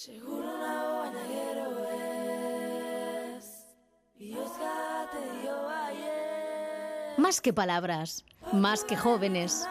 Seguro 0.00 0.48
gero 1.28 1.68
ez 3.36 3.44
dio 4.14 4.42
Más 7.18 7.42
que 7.42 7.52
palabras, 7.52 8.24
más 8.50 8.82
que 8.82 8.96
jóvenes. 8.96 9.68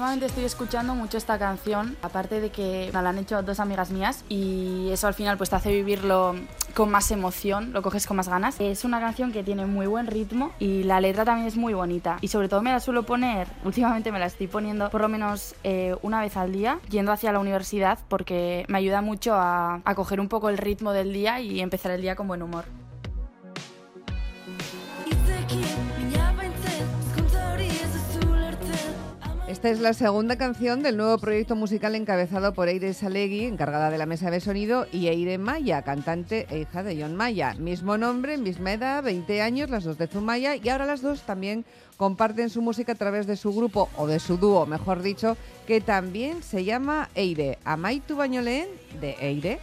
Últimamente 0.00 0.24
estoy 0.24 0.44
escuchando 0.44 0.94
mucho 0.94 1.18
esta 1.18 1.38
canción, 1.38 1.94
aparte 2.00 2.40
de 2.40 2.48
que 2.48 2.90
me 2.94 3.02
la 3.02 3.10
han 3.10 3.18
hecho 3.18 3.42
dos 3.42 3.60
amigas 3.60 3.90
mías 3.90 4.24
y 4.30 4.88
eso 4.90 5.06
al 5.06 5.12
final 5.12 5.36
pues 5.36 5.50
te 5.50 5.56
hace 5.56 5.70
vivirlo 5.72 6.36
con 6.74 6.90
más 6.90 7.10
emoción, 7.10 7.74
lo 7.74 7.82
coges 7.82 8.06
con 8.06 8.16
más 8.16 8.26
ganas. 8.26 8.58
Es 8.60 8.86
una 8.86 8.98
canción 8.98 9.30
que 9.30 9.42
tiene 9.42 9.66
muy 9.66 9.86
buen 9.86 10.06
ritmo 10.06 10.52
y 10.58 10.84
la 10.84 11.02
letra 11.02 11.26
también 11.26 11.46
es 11.46 11.58
muy 11.58 11.74
bonita 11.74 12.16
y 12.22 12.28
sobre 12.28 12.48
todo 12.48 12.62
me 12.62 12.70
la 12.70 12.80
suelo 12.80 13.02
poner, 13.02 13.46
últimamente 13.66 14.10
me 14.10 14.18
la 14.18 14.24
estoy 14.24 14.46
poniendo 14.46 14.88
por 14.88 15.02
lo 15.02 15.10
menos 15.10 15.54
eh, 15.64 15.94
una 16.00 16.22
vez 16.22 16.34
al 16.38 16.50
día 16.50 16.80
yendo 16.88 17.12
hacia 17.12 17.30
la 17.30 17.38
universidad 17.38 17.98
porque 18.08 18.64
me 18.68 18.78
ayuda 18.78 19.02
mucho 19.02 19.34
a, 19.34 19.82
a 19.84 19.94
coger 19.94 20.18
un 20.18 20.28
poco 20.28 20.48
el 20.48 20.56
ritmo 20.56 20.94
del 20.94 21.12
día 21.12 21.40
y 21.40 21.60
empezar 21.60 21.92
el 21.92 22.00
día 22.00 22.16
con 22.16 22.26
buen 22.26 22.40
humor. 22.40 22.64
Esta 29.60 29.72
es 29.72 29.80
la 29.80 29.92
segunda 29.92 30.36
canción 30.36 30.82
del 30.82 30.96
nuevo 30.96 31.18
proyecto 31.18 31.54
musical 31.54 31.94
encabezado 31.94 32.54
por 32.54 32.68
Eire 32.68 32.94
Salegui, 32.94 33.44
encargada 33.44 33.90
de 33.90 33.98
la 33.98 34.06
mesa 34.06 34.30
de 34.30 34.40
sonido, 34.40 34.86
y 34.90 35.08
Eire 35.08 35.36
Maya, 35.36 35.82
cantante 35.82 36.46
e 36.48 36.60
hija 36.60 36.82
de 36.82 36.98
John 36.98 37.14
Maya. 37.14 37.52
Mismo 37.58 37.98
nombre, 37.98 38.38
misma 38.38 38.72
edad, 38.72 39.04
20 39.04 39.42
años, 39.42 39.68
las 39.68 39.84
dos 39.84 39.98
de 39.98 40.06
Zumaya, 40.06 40.56
y 40.56 40.66
ahora 40.70 40.86
las 40.86 41.02
dos 41.02 41.20
también 41.26 41.66
comparten 41.98 42.48
su 42.48 42.62
música 42.62 42.92
a 42.92 42.94
través 42.94 43.26
de 43.26 43.36
su 43.36 43.52
grupo, 43.52 43.90
o 43.98 44.06
de 44.06 44.18
su 44.18 44.38
dúo, 44.38 44.64
mejor 44.64 45.02
dicho, 45.02 45.36
que 45.66 45.82
también 45.82 46.42
se 46.42 46.64
llama 46.64 47.10
Eire. 47.14 47.58
Amaitu 47.62 48.16
baino 48.16 48.40
lehen, 48.40 48.70
de 48.98 49.14
Eire. 49.20 49.60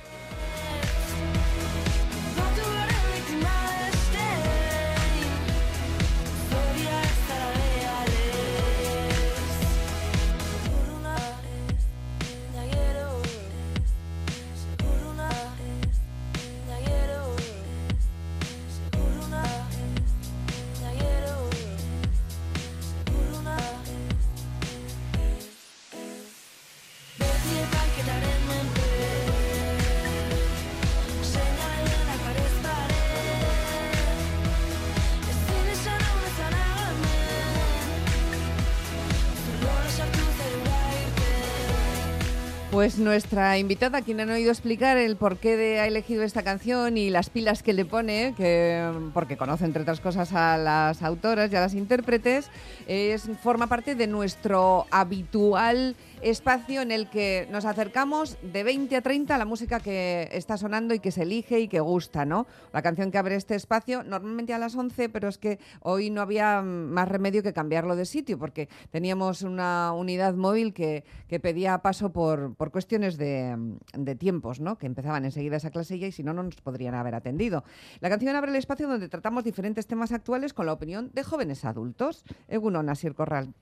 Pues 42.77 42.99
nuestra 42.99 43.57
invitada, 43.57 44.03
quien 44.03 44.19
han 44.19 44.29
oído 44.29 44.51
explicar 44.51 44.97
el 44.97 45.15
porqué 45.15 45.57
de 45.57 45.79
ha 45.79 45.87
elegido 45.87 46.21
esta 46.21 46.43
canción 46.43 46.95
y 46.95 47.09
las 47.09 47.31
pilas 47.31 47.63
que 47.63 47.73
le 47.73 47.85
pone, 47.85 48.35
que 48.37 48.87
porque 49.15 49.35
conoce 49.35 49.65
entre 49.65 49.81
otras 49.81 49.99
cosas 49.99 50.31
a 50.31 50.59
las 50.59 51.01
autoras 51.01 51.51
y 51.51 51.55
a 51.55 51.61
las 51.61 51.73
intérpretes, 51.73 52.51
es, 52.85 53.31
forma 53.41 53.65
parte 53.65 53.95
de 53.95 54.05
nuestro 54.05 54.85
habitual 54.91 55.95
espacio 56.21 56.81
en 56.81 56.91
el 56.91 57.09
que 57.09 57.47
nos 57.51 57.65
acercamos 57.65 58.37
de 58.41 58.63
20 58.63 58.95
a 58.95 59.01
30 59.01 59.35
a 59.35 59.37
la 59.37 59.45
música 59.45 59.79
que 59.79 60.29
está 60.31 60.57
sonando 60.57 60.93
y 60.93 60.99
que 60.99 61.11
se 61.11 61.23
elige 61.23 61.59
y 61.59 61.67
que 61.67 61.79
gusta, 61.79 62.25
¿no? 62.25 62.47
La 62.73 62.81
canción 62.81 63.11
que 63.11 63.17
abre 63.17 63.35
este 63.35 63.55
espacio, 63.55 64.03
normalmente 64.03 64.53
a 64.53 64.57
las 64.57 64.75
11, 64.75 65.09
pero 65.09 65.27
es 65.27 65.37
que 65.37 65.59
hoy 65.81 66.09
no 66.09 66.21
había 66.21 66.61
más 66.61 67.07
remedio 67.07 67.43
que 67.43 67.53
cambiarlo 67.53 67.95
de 67.95 68.05
sitio 68.05 68.37
porque 68.37 68.69
teníamos 68.91 69.41
una 69.41 69.93
unidad 69.93 70.33
móvil 70.33 70.73
que, 70.73 71.03
que 71.27 71.39
pedía 71.39 71.77
paso 71.79 72.11
por, 72.11 72.55
por 72.55 72.71
cuestiones 72.71 73.17
de, 73.17 73.55
de 73.93 74.15
tiempos, 74.15 74.59
¿no? 74.59 74.77
Que 74.77 74.87
empezaban 74.87 75.25
enseguida 75.25 75.57
esa 75.57 75.71
clase 75.71 75.99
ya 75.99 76.07
y 76.07 76.11
si 76.11 76.23
no, 76.23 76.33
no 76.33 76.43
nos 76.43 76.55
podrían 76.55 76.95
haber 76.95 77.15
atendido. 77.15 77.63
La 77.99 78.09
canción 78.09 78.35
abre 78.35 78.51
el 78.51 78.57
espacio 78.57 78.87
donde 78.87 79.09
tratamos 79.09 79.43
diferentes 79.43 79.87
temas 79.87 80.11
actuales 80.11 80.53
con 80.53 80.65
la 80.65 80.73
opinión 80.73 81.11
de 81.13 81.23
jóvenes 81.23 81.65
adultos. 81.65 82.23
Egunon, 82.47 82.89
Asier 82.89 83.13
Corral. 83.13 83.53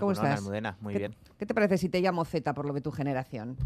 ¿Cómo 0.00 0.12
estás? 0.12 0.38
Almudena, 0.38 0.76
muy 0.80 0.92
¿Qué- 0.92 0.98
bien. 0.98 1.14
¿Qué 1.38 1.46
te 1.46 1.54
parece 1.54 1.78
si 1.78 1.88
te 1.88 2.00
llamo 2.00 2.24
Z 2.24 2.52
por 2.54 2.66
lo 2.66 2.72
de 2.74 2.80
tu 2.80 2.90
generación? 2.90 3.56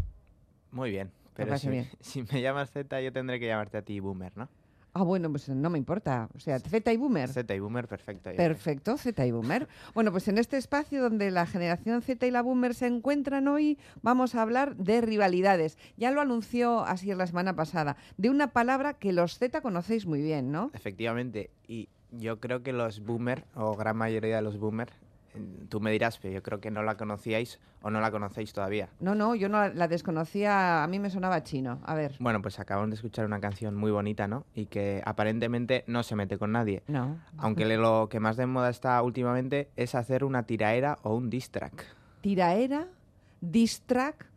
Muy 0.71 0.91
bien. 0.91 1.11
Pero 1.33 1.57
si, 1.57 1.69
bien. 1.69 1.87
si 1.99 2.23
me 2.23 2.41
llamas 2.41 2.71
Z, 2.71 3.01
yo 3.01 3.11
tendré 3.13 3.39
que 3.39 3.47
llamarte 3.47 3.77
a 3.77 3.81
ti 3.81 3.99
Boomer, 3.99 4.35
¿no? 4.35 4.49
Ah, 4.93 5.03
bueno, 5.03 5.29
pues 5.29 5.47
no 5.49 5.69
me 5.69 5.77
importa. 5.77 6.29
O 6.35 6.39
sea, 6.39 6.59
Z 6.59 6.91
y 6.91 6.97
Boomer. 6.97 7.29
Z 7.29 7.53
y 7.55 7.59
Boomer, 7.59 7.87
perfecto. 7.87 8.31
Perfecto, 8.35 8.97
Z 8.97 9.25
y 9.25 9.31
Boomer. 9.31 9.67
Bueno, 9.93 10.11
pues 10.11 10.27
en 10.27 10.37
este 10.39 10.57
espacio 10.57 11.01
donde 11.01 11.29
la 11.31 11.45
generación 11.45 12.01
Z 12.01 12.25
y 12.25 12.31
la 12.31 12.41
Boomer 12.41 12.73
se 12.73 12.87
encuentran 12.87 13.47
hoy, 13.47 13.77
vamos 14.01 14.33
a 14.35 14.41
hablar 14.41 14.75
de 14.75 15.01
rivalidades. 15.01 15.77
Ya 15.97 16.09
lo 16.11 16.21
anunció 16.21 16.81
así 16.85 17.13
la 17.13 17.27
semana 17.27 17.55
pasada, 17.55 17.97
de 18.17 18.29
una 18.31 18.47
palabra 18.51 18.95
que 18.95 19.13
los 19.13 19.37
Z 19.37 19.61
conocéis 19.61 20.05
muy 20.07 20.21
bien, 20.21 20.51
¿no? 20.51 20.71
Efectivamente. 20.73 21.51
Y 21.67 21.87
yo 22.11 22.39
creo 22.39 22.63
que 22.63 22.73
los 22.73 22.99
Boomer, 23.01 23.45
o 23.53 23.75
gran 23.75 23.95
mayoría 23.95 24.37
de 24.37 24.41
los 24.41 24.57
Boomer, 24.57 24.89
tú 25.69 25.79
me 25.79 25.91
dirás, 25.91 26.17
pero 26.17 26.33
yo 26.33 26.43
creo 26.43 26.59
que 26.59 26.71
no 26.71 26.83
la 26.83 26.97
conocíais 26.97 27.59
o 27.81 27.89
no 27.89 28.01
la 28.01 28.11
conocéis 28.11 28.53
todavía. 28.53 28.89
No, 28.99 29.15
no, 29.15 29.35
yo 29.35 29.49
no 29.49 29.67
la, 29.69 29.87
desconocía, 29.87 30.83
a 30.83 30.87
mí 30.87 30.99
me 30.99 31.09
sonaba 31.09 31.43
chino. 31.43 31.79
A 31.85 31.95
ver. 31.95 32.15
Bueno, 32.19 32.41
pues 32.41 32.59
acabamos 32.59 32.89
de 32.89 32.95
escuchar 32.95 33.25
una 33.25 33.39
canción 33.39 33.75
muy 33.75 33.91
bonita, 33.91 34.27
¿no? 34.27 34.45
Y 34.53 34.65
que 34.65 35.01
aparentemente 35.05 35.83
no 35.87 36.03
se 36.03 36.15
mete 36.15 36.37
con 36.37 36.51
nadie. 36.51 36.83
No. 36.87 37.17
Aunque 37.37 37.65
lo 37.65 38.07
que 38.09 38.19
más 38.19 38.37
de 38.37 38.45
moda 38.45 38.69
está 38.69 39.01
últimamente 39.01 39.69
es 39.75 39.95
hacer 39.95 40.23
una 40.23 40.43
tiraera 40.43 40.97
o 41.03 41.15
un 41.15 41.29
diss 41.29 41.51
track. 41.51 41.85
Tiraera, 42.21 42.87
diss 43.41 43.81
track. 43.81 44.28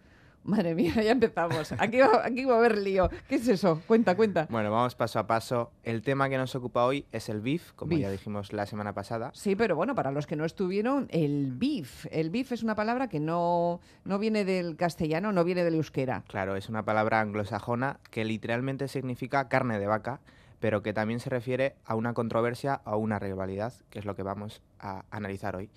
Madre 0.44 0.74
mía, 0.74 0.94
ya 0.94 1.12
empezamos. 1.12 1.72
Aquí 1.78 1.98
va, 1.98 2.24
aquí 2.24 2.44
va 2.44 2.54
a 2.54 2.58
haber 2.58 2.78
lío. 2.78 3.08
¿Qué 3.28 3.36
es 3.36 3.46
eso? 3.46 3.80
Cuenta, 3.86 4.16
cuenta. 4.16 4.46
Bueno, 4.50 4.70
vamos 4.72 4.94
paso 4.94 5.20
a 5.20 5.26
paso. 5.26 5.70
El 5.84 6.02
tema 6.02 6.28
que 6.28 6.36
nos 6.36 6.54
ocupa 6.56 6.84
hoy 6.84 7.06
es 7.12 7.28
el 7.28 7.40
beef, 7.40 7.72
como 7.72 7.92
ya 7.92 8.10
dijimos 8.10 8.52
la 8.52 8.66
semana 8.66 8.92
pasada. 8.92 9.30
Sí, 9.34 9.54
pero 9.54 9.76
bueno, 9.76 9.94
para 9.94 10.10
los 10.10 10.26
que 10.26 10.34
no 10.34 10.44
estuvieron, 10.44 11.06
el 11.10 11.52
beef. 11.52 12.06
El 12.10 12.30
beef 12.30 12.52
es 12.52 12.62
una 12.62 12.74
palabra 12.74 13.08
que 13.08 13.20
no, 13.20 13.80
no 14.04 14.18
viene 14.18 14.44
del 14.44 14.76
castellano, 14.76 15.32
no 15.32 15.44
viene 15.44 15.62
del 15.62 15.74
euskera. 15.74 16.24
Claro, 16.26 16.56
es 16.56 16.68
una 16.68 16.84
palabra 16.84 17.20
anglosajona 17.20 18.00
que 18.10 18.24
literalmente 18.24 18.88
significa 18.88 19.48
carne 19.48 19.78
de 19.78 19.86
vaca, 19.86 20.20
pero 20.62 20.80
que 20.80 20.92
también 20.92 21.18
se 21.18 21.28
refiere 21.28 21.74
a 21.84 21.96
una 21.96 22.14
controversia 22.14 22.82
o 22.84 22.96
una 22.96 23.18
rivalidad, 23.18 23.72
que 23.90 23.98
es 23.98 24.04
lo 24.04 24.14
que 24.14 24.22
vamos 24.22 24.62
a 24.78 25.04
analizar 25.10 25.56
hoy. 25.56 25.68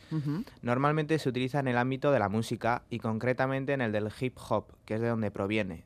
Normalmente 0.61 1.17
se 1.17 1.27
utiliza 1.27 1.59
en 1.59 1.67
el 1.67 1.77
ámbito 1.79 2.11
de 2.11 2.19
la 2.19 2.29
música 2.29 2.83
y 2.91 2.99
concretamente 2.99 3.73
en 3.73 3.81
el 3.81 3.91
del 3.91 4.11
hip 4.19 4.37
hop, 4.47 4.65
que 4.85 4.93
es 4.93 5.01
de 5.01 5.07
donde 5.07 5.31
proviene. 5.31 5.85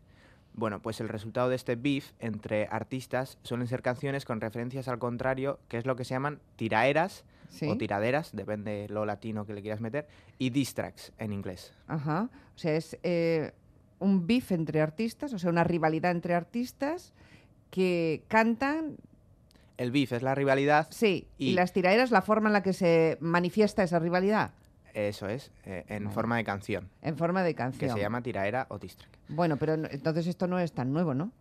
Bueno, 0.54 0.82
pues 0.82 1.00
el 1.00 1.08
resultado 1.08 1.48
de 1.48 1.56
este 1.56 1.78
beef 1.78 2.12
entre 2.20 2.68
artistas 2.70 3.38
suelen 3.42 3.68
ser 3.68 3.82
canciones 3.82 4.26
con 4.26 4.42
referencias 4.42 4.90
al 4.90 5.00
contrario, 5.00 5.62
que 5.70 5.78
es 5.78 5.86
lo 5.86 5.96
que 5.96 6.04
se 6.04 6.16
llaman 6.16 6.40
tiraeras 6.58 7.24
Sí. 7.48 7.68
o 7.70 7.78
tiraderas, 7.78 8.36
depende 8.36 8.86
lo 8.90 9.06
latino 9.06 9.46
que 9.46 9.54
le 9.54 9.62
quieras 9.62 9.80
meter, 9.80 10.08
y 10.38 10.50
diss 10.50 10.74
tracks 10.74 11.14
en 11.18 11.32
inglés. 11.32 11.74
Ajá. 11.88 12.30
O 12.54 12.58
sea, 12.60 12.76
es 12.76 12.96
eh, 13.02 13.54
un 14.00 14.28
beef 14.28 14.52
entre 14.52 14.82
artistas, 14.82 15.32
o 15.34 15.40
sea, 15.40 15.50
una 15.50 15.64
rivalidad 15.64 16.12
entre 16.12 16.36
artistas 16.36 17.14
que 17.70 18.24
cantan, 18.28 18.98
El 19.78 19.92
beef 19.92 20.12
es 20.14 20.24
la 20.24 20.36
rivalidad, 20.36 20.88
sí, 20.92 21.28
y, 21.38 21.50
Y- 21.52 21.54
las 21.54 21.72
tiraderas 21.74 22.12
la 22.12 22.22
forma 22.22 22.50
en 22.50 22.54
la 22.54 22.64
que 22.64 22.74
se 22.74 23.18
manifiesta 23.22 23.84
esa 23.84 24.00
rivalidad, 24.00 24.52
eso 24.94 25.28
es, 25.30 25.52
eh, 25.66 25.86
en 25.88 26.12
forma 26.12 26.36
de 26.38 26.44
canción, 26.44 26.90
en 27.02 27.16
forma 27.16 27.44
de 27.44 27.52
que 27.54 27.58
canción. 27.58 27.92
se 27.96 28.00
llama 28.02 28.22
tiraera 28.22 28.66
o 28.70 28.80
diss 28.80 28.98
track. 28.98 29.12
Bueno, 29.30 29.58
pero 29.58 29.78
no- 29.78 29.88
entonces 29.90 30.28
esto 30.28 30.48
no 30.48 30.60
es 30.60 30.74
tan 30.74 30.92
nuevo, 30.92 31.14
¿no? 31.14 31.32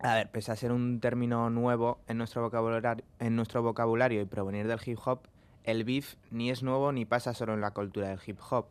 A 0.00 0.14
ver, 0.14 0.30
pese 0.30 0.52
a 0.52 0.56
ser 0.56 0.70
un 0.72 1.00
término 1.00 1.50
nuevo 1.50 1.98
en 2.08 2.18
nuestro 2.18 2.40
vocabulario, 2.42 3.04
en 3.18 3.34
nuestro 3.36 3.62
vocabulario 3.62 4.20
y 4.22 4.24
provenir 4.24 4.66
del 4.68 4.78
hip 4.86 4.98
hop, 5.04 5.20
el 5.64 5.84
beef 5.84 6.14
ni 6.30 6.50
es 6.50 6.62
nuevo 6.62 6.92
ni 6.92 7.04
pasa 7.04 7.34
solo 7.34 7.52
en 7.54 7.60
la 7.60 7.72
cultura 7.72 8.08
del 8.08 8.20
hip 8.24 8.38
hop. 8.50 8.66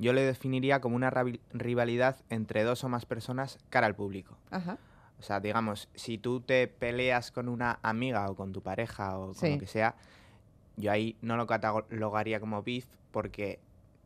Yo 0.00 0.12
le 0.12 0.22
definiría 0.22 0.80
como 0.80 0.96
una 0.96 1.10
rivalidad 1.52 2.16
entre 2.28 2.64
dos 2.64 2.82
o 2.84 2.88
más 2.88 3.06
personas 3.06 3.58
cara 3.70 3.86
al 3.86 3.94
público. 3.94 4.36
Ajá. 4.50 4.76
O 5.18 5.22
sea, 5.22 5.40
digamos, 5.40 5.88
si 5.94 6.18
tú 6.18 6.40
te 6.40 6.68
peleas 6.68 7.30
con 7.30 7.48
una 7.48 7.78
amiga 7.82 8.28
o 8.30 8.34
con 8.36 8.52
tu 8.52 8.62
pareja 8.62 9.18
o 9.18 9.26
con 9.28 9.34
Sí. 9.34 9.52
lo 9.52 9.58
que 9.58 9.66
sea, 9.66 9.94
yo 10.76 10.90
ahí 10.90 11.16
no 11.22 11.36
lo 11.36 11.46
catalogaría 11.46 12.40
como 12.40 12.62
beef 12.62 12.86
porque 13.10 13.60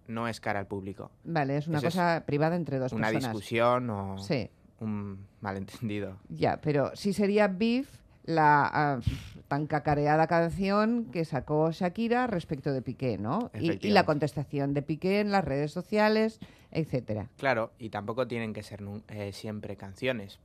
no 0.07 0.29
es 0.29 0.41
cara 0.41 0.61
al 0.61 0.67
público. 0.67 1.11
Vale, 1.25 1.57
es 1.57 1.67
una 1.67 1.79
Eso 1.79 1.89
es 1.89 1.95
cosa 1.95 2.25
privada 2.27 2.57
entre 2.57 2.79
dos 2.79 2.93
una 2.93 3.09
personas. 3.09 3.33
discusión 3.33 3.91
o 3.91 4.19
Sí, 4.19 4.49
un 4.81 5.27
malentendido. 5.41 6.19
ya, 6.29 6.61
pero 6.61 6.95
sí 6.95 7.13
sería 7.13 7.49
Beef 7.49 7.89
la 8.25 8.71
ah, 8.73 9.01
tan 9.49 9.67
cacareada 9.67 10.27
canción 10.27 11.07
que 11.07 11.25
sacó 11.25 11.71
Shakira 11.73 12.27
respecto 12.27 12.73
de 12.73 12.83
Piqué, 12.83 13.17
¿no? 13.17 13.51
Y- 13.59 13.87
Y, 13.87 13.91
la 13.91 14.05
contestación 14.05 14.75
de 14.75 14.83
Piqué 14.83 15.21
en 15.21 15.31
las 15.33 15.45
redes 15.45 15.73
sociales, 15.73 16.39
etcétera. 16.71 17.31
Claro, 17.39 17.73
y 17.79 17.89
tampoco 17.89 18.29
tienen 18.29 18.53
que 18.53 18.63
ser 18.63 18.83
eh, 19.09 19.33
siempre 19.33 19.77
canciones. 19.79 20.39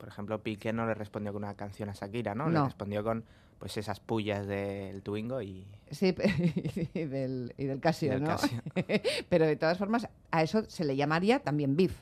Por 0.00 0.08
ejemplo, 0.08 0.42
Piqué 0.42 0.72
no 0.72 0.86
le 0.86 0.94
respondió 0.94 1.30
con 1.34 1.44
una 1.44 1.54
canción 1.54 1.90
a 1.90 1.92
Shakira, 1.92 2.34
¿no? 2.34 2.48
Le 2.48 2.58
respondió 2.64 3.04
con 3.04 3.22
pues 3.58 3.76
esas 3.76 4.00
pullas 4.00 4.46
del 4.46 5.02
Twingo 5.02 5.42
y, 5.42 5.66
Sí, 5.90 6.14
y 6.94 7.04
del, 7.04 7.54
y 7.58 7.66
del 7.66 7.78
Casio, 7.80 8.12
del 8.12 8.22
¿no? 8.22 8.28
Casio. 8.28 8.62
Pero 9.28 9.46
de 9.46 9.56
todas 9.56 9.76
formas, 9.76 10.08
a 10.30 10.42
eso 10.42 10.64
se 10.70 10.84
le 10.86 10.96
llamaría 10.96 11.40
también 11.40 11.76
beef. 11.76 11.92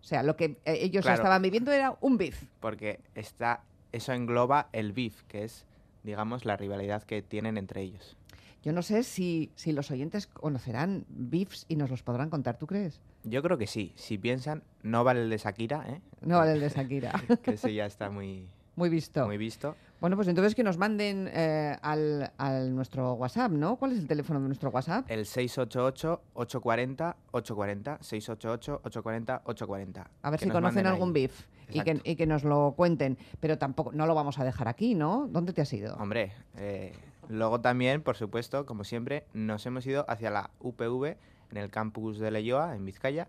O 0.00 0.04
sea, 0.04 0.22
lo 0.22 0.36
que 0.36 0.56
eh, 0.64 0.78
ellos 0.82 1.02
Claro. 1.04 1.16
estaban 1.16 1.42
viviendo 1.42 1.72
era 1.72 1.96
un 2.00 2.16
beef. 2.16 2.44
porque 2.60 3.00
está, 3.16 3.64
eso 3.90 4.12
engloba 4.12 4.68
el 4.72 4.92
beef, 4.92 5.24
que 5.24 5.42
es, 5.42 5.66
digamos, 6.04 6.44
la 6.44 6.56
rivalidad 6.56 7.02
que 7.02 7.20
tienen 7.22 7.58
entre 7.58 7.82
ellos. 7.82 8.16
Yo 8.62 8.72
no 8.72 8.82
sé 8.82 9.02
si, 9.02 9.50
si 9.54 9.72
los 9.72 9.90
oyentes 9.90 10.26
conocerán 10.26 11.04
beefs 11.08 11.64
y 11.68 11.76
nos 11.76 11.90
los 11.90 12.02
podrán 12.02 12.28
contar, 12.30 12.58
¿tú 12.58 12.66
crees? 12.66 13.00
Yo 13.24 13.42
creo 13.42 13.56
que 13.58 13.66
sí. 13.66 13.92
Si 13.96 14.18
piensan, 14.18 14.62
no 14.82 15.02
vale 15.04 15.22
el 15.22 15.30
de 15.30 15.38
Shakira, 15.38 15.84
¿eh? 15.88 16.00
No 16.20 16.38
vale 16.38 16.52
el 16.52 16.60
de 16.60 16.68
Shakira. 16.68 17.12
que 17.42 17.52
ese 17.52 17.72
ya 17.74 17.86
está 17.86 18.10
muy, 18.10 18.46
Muy 18.76 18.88
visto. 18.90 19.24
muy 19.26 19.38
visto. 19.38 19.76
Bueno, 20.00 20.16
pues 20.16 20.28
entonces 20.28 20.54
que 20.54 20.62
nos 20.62 20.78
manden 20.78 21.28
eh, 21.32 21.76
al, 21.82 22.32
al 22.38 22.74
nuestro 22.74 23.12
WhatsApp, 23.14 23.50
¿no? 23.52 23.76
¿Cuál 23.76 23.92
es 23.92 23.98
el 23.98 24.06
teléfono 24.06 24.40
de 24.40 24.46
nuestro 24.46 24.70
WhatsApp? 24.70 25.04
El 25.10 25.24
688-840-840, 25.26 27.98
688-840-840. 28.00 30.06
A 30.22 30.30
ver 30.30 30.38
Que 30.40 30.46
si 30.46 30.50
conocen 30.50 30.86
algún 30.86 31.08
ahí. 31.08 31.12
beef 31.14 31.46
y 31.72 31.80
que, 31.82 32.00
y 32.04 32.16
que 32.16 32.26
nos 32.26 32.44
lo 32.44 32.74
cuenten. 32.76 33.18
Pero 33.40 33.58
tampoco, 33.58 33.92
no 33.92 34.06
lo 34.06 34.14
vamos 34.14 34.38
a 34.38 34.44
dejar 34.44 34.68
aquí, 34.68 34.94
¿no? 34.94 35.28
¿Dónde 35.30 35.52
te 35.52 35.62
has 35.62 35.72
ido? 35.72 35.94
Hombre, 35.96 36.32
eh, 36.56 36.92
luego 37.30 37.60
también, 37.60 38.02
por 38.02 38.16
supuesto, 38.16 38.66
como 38.66 38.84
siempre, 38.84 39.24
nos 39.32 39.64
hemos 39.64 39.86
ido 39.86 40.04
hacia 40.08 40.30
la 40.30 40.50
UPV 40.60 41.16
en 41.50 41.56
el 41.56 41.70
campus 41.70 42.18
de 42.18 42.30
Leyoa, 42.30 42.74
en 42.74 42.84
Vizcaya, 42.84 43.28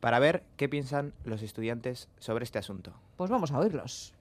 para 0.00 0.18
ver 0.18 0.42
qué 0.56 0.68
piensan 0.68 1.12
los 1.24 1.42
estudiantes 1.42 2.08
sobre 2.18 2.44
este 2.44 2.58
asunto. 2.58 2.92
Pues 3.16 3.30
vamos 3.30 3.52
a 3.52 3.58
oírlos. 3.58 4.14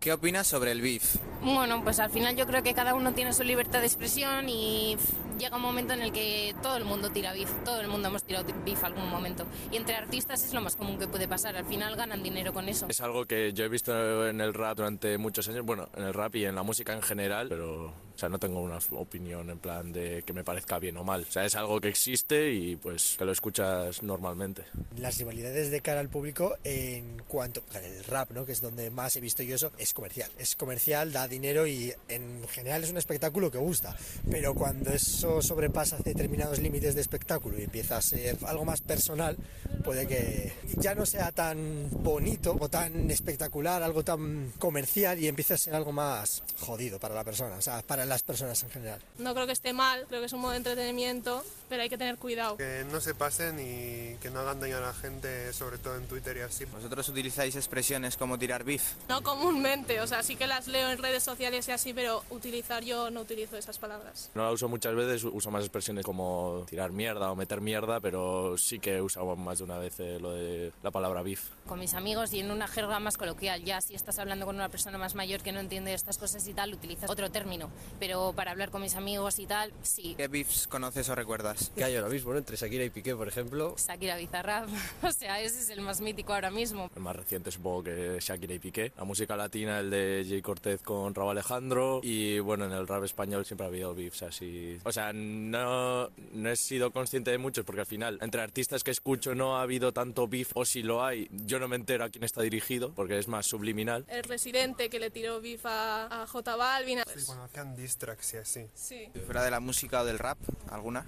¿Qué 0.00 0.12
opinas 0.12 0.46
sobre 0.46 0.72
el 0.72 0.82
beef? 0.82 1.16
Bueno, 1.42 1.82
pues 1.82 1.98
al 1.98 2.10
final 2.10 2.36
yo 2.36 2.46
creo 2.46 2.62
que 2.62 2.74
cada 2.74 2.94
uno 2.94 3.14
tiene 3.14 3.32
su 3.32 3.42
libertad 3.42 3.80
de 3.80 3.86
expresión 3.86 4.48
y 4.50 4.98
llega 5.38 5.56
un 5.56 5.62
momento 5.62 5.92
en 5.92 6.02
el 6.02 6.12
que 6.12 6.54
todo 6.62 6.76
el 6.76 6.84
mundo 6.84 7.10
tira 7.10 7.32
beef, 7.32 7.50
todo 7.64 7.80
el 7.80 7.88
mundo 7.88 8.08
hemos 8.08 8.24
tirado 8.24 8.46
beef 8.64 8.82
algún 8.84 9.08
momento. 9.08 9.46
Y 9.70 9.76
entre 9.76 9.96
artistas 9.96 10.44
es 10.44 10.54
lo 10.54 10.60
más 10.60 10.76
común 10.76 10.98
que 10.98 11.06
puede 11.06 11.28
pasar, 11.28 11.56
al 11.56 11.64
final 11.64 11.96
ganan 11.96 12.22
dinero 12.22 12.52
con 12.52 12.68
eso. 12.68 12.86
Es 12.88 13.00
algo 13.00 13.24
que 13.24 13.52
yo 13.52 13.64
he 13.64 13.68
visto 13.68 14.28
en 14.28 14.40
el 14.40 14.54
rap 14.54 14.78
durante 14.78 15.18
muchos 15.18 15.48
años, 15.48 15.64
bueno, 15.64 15.88
en 15.96 16.04
el 16.04 16.14
rap 16.14 16.36
y 16.36 16.44
en 16.44 16.54
la 16.54 16.62
música 16.62 16.92
en 16.92 17.02
general, 17.02 17.48
pero 17.48 17.92
o 18.14 18.18
sea, 18.18 18.28
no 18.28 18.38
tengo 18.38 18.60
una 18.60 18.78
opinión 18.92 19.50
en 19.50 19.58
plan 19.58 19.92
de 19.92 20.22
que 20.24 20.32
me 20.32 20.44
parezca 20.44 20.78
bien 20.78 20.96
o 20.96 21.02
mal. 21.02 21.26
O 21.28 21.32
sea, 21.32 21.44
es 21.44 21.56
algo 21.56 21.80
que 21.80 21.88
existe 21.88 22.52
y 22.52 22.76
pues 22.76 23.16
que 23.18 23.24
lo 23.24 23.32
escuchas 23.32 24.04
normalmente. 24.04 24.64
Las 24.96 25.18
rivalidades 25.18 25.72
de 25.72 25.80
cara 25.80 25.98
al 25.98 26.08
público 26.08 26.56
en 26.62 27.20
cuanto 27.26 27.64
el 27.74 28.04
rap, 28.04 28.30
¿no? 28.30 28.46
que 28.46 28.52
es 28.52 28.60
donde 28.60 28.90
más 28.90 29.16
he 29.16 29.20
visto 29.20 29.42
yo 29.42 29.56
eso, 29.56 29.72
es 29.78 29.92
comercial. 29.92 30.30
Es 30.38 30.54
comercial, 30.54 31.12
da 31.12 31.26
dinero 31.26 31.66
y 31.66 31.92
en 32.08 32.46
general 32.48 32.84
es 32.84 32.90
un 32.90 32.98
espectáculo 32.98 33.50
que 33.50 33.58
gusta. 33.58 33.96
Pero 34.30 34.54
cuando 34.54 34.92
eso 35.24 35.40
sobrepasa 35.40 35.96
determinados 36.04 36.58
límites 36.58 36.94
de 36.94 37.00
espectáculo 37.00 37.58
y 37.58 37.62
empieza 37.62 37.96
a 37.96 38.02
ser 38.02 38.36
algo 38.46 38.64
más 38.64 38.82
personal, 38.82 39.36
puede 39.82 40.06
que 40.06 40.52
ya 40.76 40.94
no 40.94 41.06
sea 41.06 41.32
tan 41.32 41.88
bonito 41.90 42.56
o 42.60 42.68
tan 42.68 43.10
espectacular, 43.10 43.82
algo 43.82 44.04
tan 44.04 44.52
comercial 44.58 45.18
y 45.18 45.28
empiece 45.28 45.54
a 45.54 45.58
ser 45.58 45.74
algo 45.74 45.92
más 45.92 46.42
jodido 46.60 46.98
para 46.98 47.14
la 47.14 47.24
persona, 47.24 47.56
o 47.56 47.62
sea, 47.62 47.80
para 47.82 48.04
las 48.04 48.22
personas 48.22 48.62
en 48.62 48.70
general. 48.70 49.00
No 49.18 49.34
creo 49.34 49.46
que 49.46 49.52
esté 49.52 49.72
mal, 49.72 50.04
creo 50.08 50.20
que 50.20 50.26
es 50.26 50.32
un 50.32 50.40
modo 50.40 50.52
de 50.52 50.58
entretenimiento, 50.58 51.42
pero 51.68 51.82
hay 51.82 51.88
que 51.88 51.98
tener 51.98 52.16
cuidado. 52.18 52.56
Que 52.58 52.84
no 52.90 53.00
se 53.00 53.14
pasen 53.14 53.58
y 53.58 54.16
que 54.16 54.30
no 54.30 54.40
hagan 54.40 54.60
daño 54.60 54.76
a 54.76 54.80
la 54.80 54.92
gente, 54.92 55.52
sobre 55.52 55.78
todo 55.78 55.96
en 55.96 56.06
Twitter 56.06 56.36
y 56.36 56.40
así. 56.40 56.66
¿Vosotros 56.66 57.08
utilizáis 57.08 57.56
expresiones 57.56 58.16
como 58.16 58.38
tirar 58.38 58.64
beef? 58.64 58.82
No 59.08 59.22
comúnmente, 59.22 60.00
o 60.00 60.06
sea, 60.06 60.22
sí 60.22 60.36
que 60.36 60.46
las 60.46 60.68
leo 60.68 60.90
en 60.90 60.98
redes 60.98 61.22
sociales 61.22 61.66
y 61.68 61.72
así, 61.72 61.94
pero 61.94 62.22
utilizar 62.30 62.84
yo 62.84 63.10
no 63.10 63.22
utilizo 63.22 63.56
esas 63.56 63.78
palabras. 63.78 64.30
No 64.34 64.42
la 64.42 64.52
uso 64.52 64.68
muchas 64.68 64.94
veces, 64.94 65.13
uso 65.22 65.50
más 65.50 65.62
expresiones 65.62 66.04
como 66.04 66.64
tirar 66.68 66.92
mierda 66.92 67.30
o 67.30 67.36
meter 67.36 67.60
mierda, 67.60 68.00
pero 68.00 68.56
sí 68.58 68.78
que 68.78 68.96
he 68.96 69.02
usado 69.02 69.36
más 69.36 69.58
de 69.58 69.64
una 69.64 69.78
vez 69.78 70.00
eh, 70.00 70.18
lo 70.20 70.32
de 70.32 70.72
la 70.82 70.90
palabra 70.90 71.22
beef. 71.22 71.50
Con 71.66 71.78
mis 71.78 71.94
amigos 71.94 72.32
y 72.32 72.40
en 72.40 72.50
una 72.50 72.66
jerga 72.66 72.98
más 72.98 73.16
coloquial. 73.16 73.62
Ya 73.64 73.80
si 73.80 73.94
estás 73.94 74.18
hablando 74.18 74.46
con 74.46 74.56
una 74.56 74.68
persona 74.68 74.98
más 74.98 75.14
mayor 75.14 75.42
que 75.42 75.52
no 75.52 75.60
entiende 75.60 75.94
estas 75.94 76.18
cosas 76.18 76.46
y 76.48 76.54
tal, 76.54 76.74
utilizas 76.74 77.10
otro 77.10 77.30
término. 77.30 77.70
Pero 77.98 78.32
para 78.34 78.50
hablar 78.50 78.70
con 78.70 78.82
mis 78.82 78.94
amigos 78.94 79.38
y 79.38 79.46
tal, 79.46 79.72
sí. 79.82 80.14
¿Qué 80.16 80.28
beefs 80.28 80.66
conoces 80.66 81.08
o 81.08 81.14
recuerdas? 81.14 81.70
Que 81.74 81.84
hay 81.84 81.96
ahora 81.96 82.08
mismo, 82.08 82.32
¿no? 82.32 82.38
Entre 82.38 82.56
Shakira 82.56 82.84
y 82.84 82.90
Piqué, 82.90 83.14
por 83.14 83.28
ejemplo. 83.28 83.76
Shakira 83.78 84.16
Bizarrap, 84.16 84.68
o 85.02 85.12
sea, 85.12 85.40
ese 85.40 85.60
es 85.60 85.70
el 85.70 85.80
más 85.80 86.00
mítico 86.00 86.32
ahora 86.32 86.50
mismo. 86.50 86.90
El 86.94 87.02
más 87.02 87.16
reciente 87.16 87.50
supongo 87.50 87.84
que 87.84 88.16
es 88.16 88.24
Shakira 88.24 88.54
y 88.54 88.58
Piqué. 88.58 88.92
La 88.96 89.04
música 89.04 89.36
latina, 89.36 89.80
el 89.80 89.90
de 89.90 90.24
Jay 90.28 90.42
Cortez 90.42 90.82
con 90.82 91.14
Raúl 91.14 91.30
Alejandro. 91.30 92.00
Y 92.02 92.38
bueno, 92.40 92.64
en 92.66 92.72
el 92.72 92.86
rap 92.86 93.04
español 93.04 93.44
siempre 93.44 93.66
ha 93.66 93.68
habido 93.68 93.94
beefs 93.94 94.22
así. 94.22 94.78
O 94.84 94.92
sea, 94.92 95.03
no, 95.12 96.10
no 96.32 96.50
he 96.50 96.56
sido 96.56 96.90
consciente 96.92 97.30
de 97.30 97.38
muchos 97.38 97.64
porque 97.64 97.80
al 97.80 97.86
final, 97.86 98.18
entre 98.22 98.40
artistas 98.40 98.82
que 98.82 98.90
escucho 98.90 99.34
no 99.34 99.56
ha 99.56 99.62
habido 99.62 99.92
tanto 99.92 100.28
beef. 100.28 100.50
O 100.54 100.64
si 100.64 100.82
lo 100.82 101.04
hay, 101.04 101.28
yo 101.30 101.58
no 101.58 101.68
me 101.68 101.76
entero 101.76 102.04
a 102.04 102.10
quién 102.10 102.24
está 102.24 102.42
dirigido 102.42 102.92
porque 102.94 103.18
es 103.18 103.28
más 103.28 103.46
subliminal. 103.46 104.04
El 104.08 104.24
residente 104.24 104.88
que 104.88 104.98
le 104.98 105.10
tiró 105.10 105.40
beef 105.40 105.64
a, 105.66 106.22
a 106.22 106.26
J 106.26 106.56
Balvin. 106.56 107.00
Sí, 107.14 107.24
cuando 107.26 107.44
hacían 107.44 107.76
y 107.78 108.36
así. 108.36 108.66
Sí. 108.74 109.08
¿Fuera 109.26 109.42
de 109.42 109.50
la 109.50 109.60
música 109.60 110.02
o 110.02 110.04
del 110.04 110.18
rap? 110.18 110.38
¿Alguna? 110.70 111.04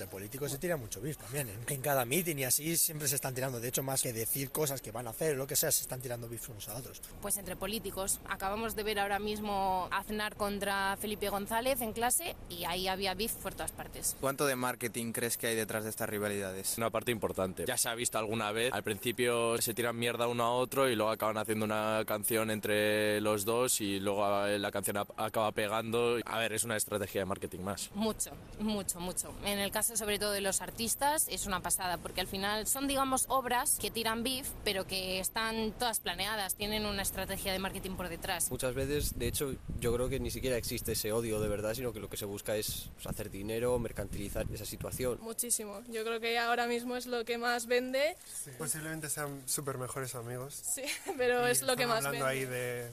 Entre 0.00 0.12
políticos 0.12 0.50
se 0.50 0.56
tira 0.56 0.78
mucho 0.78 0.98
beef 1.02 1.18
también. 1.18 1.50
En, 1.50 1.74
en 1.74 1.82
cada 1.82 2.06
meeting 2.06 2.36
y 2.36 2.44
así 2.44 2.78
siempre 2.78 3.06
se 3.06 3.16
están 3.16 3.34
tirando. 3.34 3.60
De 3.60 3.68
hecho, 3.68 3.82
más 3.82 4.00
que 4.00 4.14
decir 4.14 4.50
cosas 4.50 4.80
que 4.80 4.90
van 4.90 5.06
a 5.06 5.10
hacer 5.10 5.34
o 5.34 5.36
lo 5.36 5.46
que 5.46 5.56
sea, 5.56 5.70
se 5.70 5.82
están 5.82 6.00
tirando 6.00 6.26
beef 6.26 6.48
unos 6.48 6.70
a 6.70 6.76
otros. 6.76 7.02
Pues 7.20 7.36
entre 7.36 7.54
políticos. 7.54 8.18
Acabamos 8.26 8.74
de 8.76 8.82
ver 8.82 8.98
ahora 8.98 9.18
mismo 9.18 9.88
Aznar 9.90 10.36
contra 10.36 10.96
Felipe 10.96 11.28
González 11.28 11.82
en 11.82 11.92
clase 11.92 12.34
y 12.48 12.64
ahí 12.64 12.88
había 12.88 13.12
beef 13.12 13.34
por 13.34 13.52
todas 13.52 13.72
partes. 13.72 14.16
¿Cuánto 14.22 14.46
de 14.46 14.56
marketing 14.56 15.12
crees 15.12 15.36
que 15.36 15.48
hay 15.48 15.54
detrás 15.54 15.84
de 15.84 15.90
estas 15.90 16.08
rivalidades? 16.08 16.78
Una 16.78 16.88
parte 16.88 17.12
importante. 17.12 17.66
Ya 17.66 17.76
se 17.76 17.90
ha 17.90 17.94
visto 17.94 18.16
alguna 18.16 18.52
vez. 18.52 18.72
Al 18.72 18.82
principio 18.82 19.60
se 19.60 19.74
tiran 19.74 19.98
mierda 19.98 20.28
uno 20.28 20.44
a 20.44 20.52
otro 20.52 20.88
y 20.88 20.96
luego 20.96 21.10
acaban 21.10 21.36
haciendo 21.36 21.66
una 21.66 22.04
canción 22.06 22.50
entre 22.50 23.20
los 23.20 23.44
dos 23.44 23.82
y 23.82 24.00
luego 24.00 24.46
eh, 24.46 24.58
la 24.58 24.72
canción 24.72 24.96
acaba 24.96 25.52
pegando. 25.52 26.16
A 26.24 26.38
ver, 26.38 26.54
es 26.54 26.64
una 26.64 26.78
estrategia 26.78 27.20
de 27.20 27.26
marketing 27.26 27.60
más. 27.60 27.90
Mucho, 27.94 28.30
mucho, 28.60 28.98
mucho. 28.98 29.34
En 29.44 29.58
el 29.58 29.70
caso 29.70 29.89
sobre 29.96 30.18
todo 30.18 30.32
de 30.32 30.40
los 30.40 30.60
artistas 30.60 31.26
es 31.28 31.46
una 31.46 31.60
pasada 31.60 31.98
porque 31.98 32.20
al 32.20 32.26
final 32.26 32.66
son 32.66 32.86
digamos 32.88 33.24
obras 33.28 33.78
que 33.80 33.90
tiran 33.90 34.22
beef 34.22 34.48
pero 34.64 34.86
que 34.86 35.20
están 35.20 35.72
todas 35.72 36.00
planeadas, 36.00 36.54
tienen 36.54 36.86
una 36.86 37.02
estrategia 37.02 37.52
de 37.52 37.58
marketing 37.58 37.96
por 37.96 38.08
detrás. 38.08 38.50
Muchas 38.50 38.74
veces, 38.74 39.18
de 39.18 39.28
hecho, 39.28 39.54
yo 39.80 39.92
creo 39.94 40.08
que 40.08 40.20
ni 40.20 40.30
siquiera 40.30 40.56
existe 40.56 40.92
ese 40.92 41.12
odio 41.12 41.40
de 41.40 41.48
verdad, 41.48 41.74
sino 41.74 41.92
que 41.92 42.00
lo 42.00 42.08
que 42.08 42.16
se 42.16 42.24
busca 42.24 42.56
es 42.56 42.90
pues, 42.94 43.06
hacer 43.06 43.30
dinero, 43.30 43.78
mercantilizar 43.78 44.46
esa 44.52 44.64
situación. 44.66 45.18
Muchísimo. 45.20 45.82
Yo 45.88 46.04
creo 46.04 46.20
que 46.20 46.38
ahora 46.38 46.66
mismo 46.66 46.96
es 46.96 47.06
lo 47.06 47.24
que 47.24 47.38
más 47.38 47.66
vende, 47.66 48.16
Sí. 48.44 48.50
Posiblemente 48.58 49.08
sean 49.10 49.42
súper 49.46 49.78
mejores 49.78 50.14
amigos. 50.14 50.54
sí, 50.54 50.82
pero 51.16 51.46
Y 51.48 51.50
es 51.50 51.62
lo 51.62 51.76
que 51.76 51.86
más 51.86 52.04
hablando 52.04 52.24
vende. 52.26 52.40
ahí 52.40 52.44
de, 52.44 52.90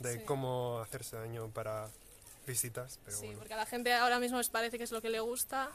de 0.00 0.18
Sí. 0.18 0.24
cómo 0.24 0.80
hacerse 0.80 1.16
daño 1.16 1.48
para 1.48 1.88
visitas, 2.46 2.98
pero 3.04 3.16
Sí, 3.16 3.24
bueno. 3.26 3.38
porque 3.40 3.54
a 3.54 3.56
la 3.56 3.66
gente 3.66 3.92
ahora 3.92 4.18
mismo 4.20 4.38
les 4.38 4.48
parece 4.50 4.78
que 4.78 4.84
es 4.84 4.92
lo 4.92 5.02
que 5.02 5.10
le 5.10 5.20
gusta, 5.20 5.70